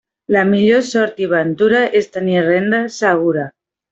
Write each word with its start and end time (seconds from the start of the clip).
La 0.35 0.39
millor 0.51 0.79
sort 0.91 1.19
i 1.25 1.27
ventura, 1.35 1.83
és 2.01 2.09
tenir 2.17 2.41
renda 2.47 2.83
segura. 2.97 3.47